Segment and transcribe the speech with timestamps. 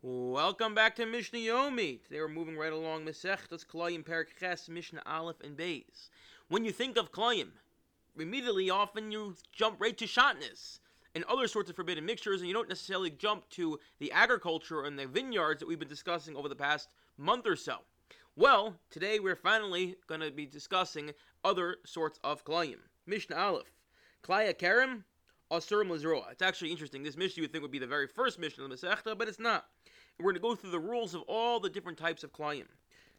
[0.00, 2.00] Welcome back to Mishnah Yomi.
[2.04, 6.10] Today we're moving right along Masechtas Klayim Perek Ches Mishnah Aleph and Beis.
[6.46, 7.48] When you think of Klayim,
[8.16, 10.78] immediately often you jump right to Shatnez
[11.16, 14.96] and other sorts of forbidden mixtures, and you don't necessarily jump to the agriculture and
[14.96, 17.78] the vineyards that we've been discussing over the past month or so.
[18.36, 21.10] Well, today we're finally going to be discussing
[21.42, 22.82] other sorts of Klayim.
[23.04, 23.72] Mishnah Aleph.
[24.22, 25.02] Klaya Kerem,
[25.50, 26.30] Asur Mizroa.
[26.30, 27.02] It's actually interesting.
[27.02, 29.28] This Mishnah you would think would be the very first Mishnah of the Masechta, but
[29.28, 29.66] it's not.
[30.18, 32.66] We're going to go through the rules of all the different types of Klayim.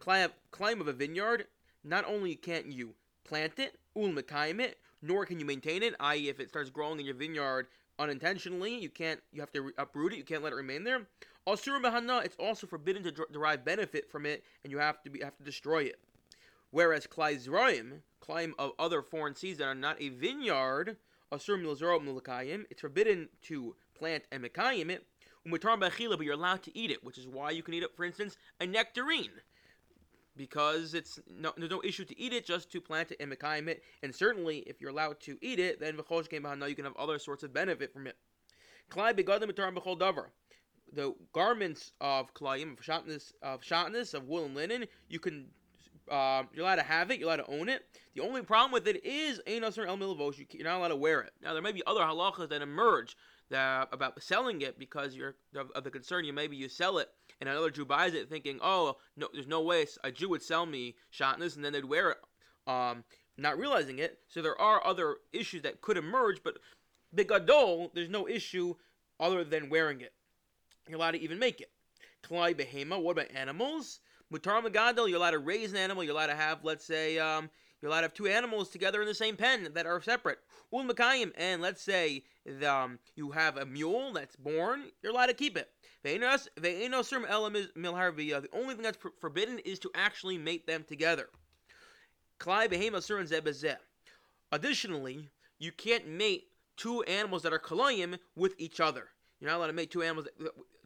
[0.00, 1.46] Klayim of a vineyard,
[1.84, 6.28] not only can't you plant it, um, ul it, nor can you maintain it, i.e.,
[6.28, 7.66] if it starts growing in your vineyard
[7.98, 11.06] unintentionally, you can't, you have to uproot it, you can't let it remain there.
[11.46, 15.20] Asur Bahana, it's also forbidden to derive benefit from it, and you have to be,
[15.20, 15.98] have to destroy it.
[16.70, 20.96] Whereas Klai Zroim, Klayim of other foreign seeds that are not a vineyard,
[21.32, 25.06] It's forbidden to plant and Mekayim it,
[25.44, 28.36] but you're allowed to eat it, which is why you can eat it, for instance,
[28.60, 29.30] a nectarine
[30.36, 33.68] because it's no, there's no issue to eat it, just to plant it and mekayim
[33.68, 33.82] it.
[34.02, 37.42] And certainly, if you're allowed to eat it, then now you can have other sorts
[37.42, 38.16] of benefit from it.
[38.90, 40.26] B'chol davar.
[40.94, 45.48] The garments of klayim, of shatnez, of shatnez, of wool and linen, you can.
[46.12, 47.18] Uh, you're allowed to have it.
[47.18, 47.86] You're allowed to own it.
[48.14, 50.44] The only problem with it is ein asur el milavosh.
[50.50, 51.32] You're not allowed to wear it.
[51.42, 53.16] Now there may be other halachas that emerge
[53.48, 57.08] that about selling it because you're of, of the concern you maybe you sell it
[57.40, 60.66] and another Jew buys it thinking, oh, no, there's no way a Jew would sell
[60.66, 62.18] me shatnez and then they'd wear it,
[62.66, 63.04] um,
[63.38, 64.18] not realizing it.
[64.28, 66.58] So there are other issues that could emerge, but
[67.16, 68.74] bigadol, there's no issue
[69.18, 70.12] other than wearing it.
[70.86, 71.70] You're allowed to even make it.
[72.22, 74.00] Klai behema, what about animals?
[74.32, 76.02] Mutar magadol, you're allowed to raise an animal.
[76.02, 79.06] You're allowed to have, let's say, um, you're allowed to have two animals together in
[79.06, 80.38] the same pen that are separate.
[80.72, 80.90] Ul
[81.36, 85.58] and let's say the, um, you have a mule that's born, you're allowed to keep
[85.58, 85.68] it.
[86.02, 86.24] The
[88.52, 91.28] only thing that's forbidden is to actually mate them together.
[94.50, 95.28] Additionally,
[95.58, 99.10] you can't mate two animals that are kalayim with each other.
[99.42, 100.28] You're not allowed to mate two animals,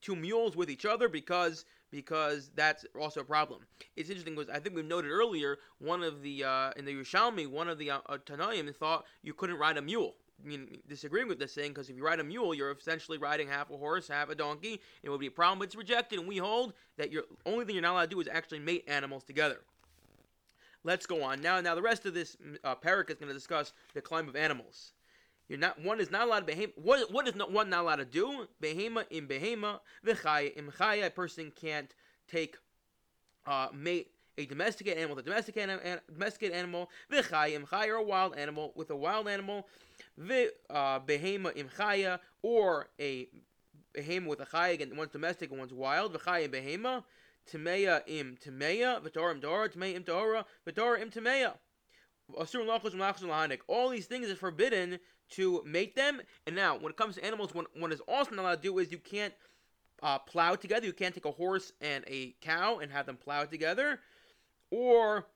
[0.00, 3.62] two mules with each other because because that's also a problem.
[3.96, 7.48] It's interesting because I think we've noted earlier one of the uh, in the Yerushalmi,
[7.48, 10.14] one of the uh, Tanaim thought you couldn't ride a mule.
[10.40, 13.48] I mean, disagreeing with this thing because if you ride a mule, you're essentially riding
[13.48, 14.80] half a horse, half a donkey.
[15.02, 17.74] It would be a problem, but it's rejected, and we hold that your only thing
[17.74, 19.62] you're not allowed to do is actually mate animals together.
[20.84, 21.60] Let's go on now.
[21.60, 24.92] Now the rest of this uh, perek is going to discuss the Klayim of animals.
[25.48, 26.72] You're not one is not allowed to behema.
[26.76, 28.48] What what is not one not allowed to do?
[28.62, 31.06] Behema in behema v'chaya in chaya.
[31.06, 31.94] A person can't
[32.28, 32.56] take
[33.46, 36.90] uh, mate a domesticated animal with a domesticated, an, domesticated animal.
[37.12, 39.68] V'chaya in chaya or a wild animal with a wild animal.
[40.18, 43.28] V'behema uh, im chaya or a
[43.94, 44.96] behema with a chaya again.
[44.96, 46.14] One's domestic and one's wild.
[46.14, 47.04] V'chaya behema.
[47.52, 49.02] Tameya im tameya.
[49.02, 49.68] V'torah im dora.
[49.68, 50.46] Tameya im dora.
[50.66, 51.52] V'torah im tameya.
[53.68, 54.98] All these things are forbidden
[55.30, 56.20] to mate them.
[56.46, 58.78] And now, when it comes to animals, what one is also not allowed to do
[58.78, 59.34] is you can't
[60.02, 60.86] uh, plow together.
[60.86, 64.00] You can't take a horse and a cow and have them plow together,
[64.70, 65.26] or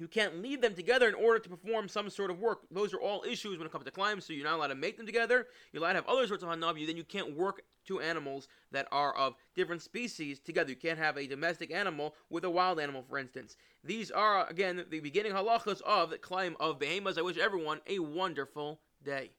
[0.00, 2.60] you can't lead them together in order to perform some sort of work.
[2.70, 4.24] Those are all issues when it comes to climbs.
[4.24, 5.46] So you're not allowed to make them together.
[5.72, 6.86] You're allowed to have other sorts of hanav.
[6.86, 10.70] Then you can't work two animals that are of different species together.
[10.70, 13.56] You can't have a domestic animal with a wild animal, for instance.
[13.84, 17.18] These are again the beginning halachas of the Klayim of behemoths.
[17.18, 19.32] I wish everyone a wonderful day.